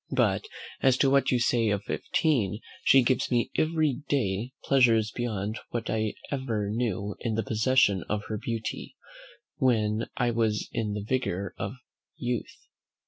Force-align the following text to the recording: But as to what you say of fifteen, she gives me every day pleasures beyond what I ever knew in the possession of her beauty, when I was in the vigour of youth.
But 0.09 0.45
as 0.81 0.97
to 0.97 1.11
what 1.11 1.29
you 1.29 1.37
say 1.39 1.69
of 1.69 1.83
fifteen, 1.83 2.59
she 2.83 3.03
gives 3.03 3.29
me 3.29 3.51
every 3.55 4.01
day 4.09 4.51
pleasures 4.63 5.11
beyond 5.11 5.59
what 5.69 5.91
I 5.91 6.13
ever 6.31 6.71
knew 6.71 7.13
in 7.19 7.35
the 7.35 7.43
possession 7.43 8.01
of 8.09 8.23
her 8.25 8.39
beauty, 8.39 8.95
when 9.57 10.07
I 10.17 10.31
was 10.31 10.67
in 10.71 10.93
the 10.95 11.05
vigour 11.07 11.53
of 11.59 11.73
youth. 12.17 12.65